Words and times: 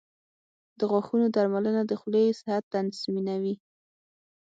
•د 0.77 0.79
غاښونو 0.91 1.27
درملنه 1.35 1.81
د 1.85 1.91
خولې 1.99 2.23
صحت 2.39 2.63
تضمینوي. 2.73 3.55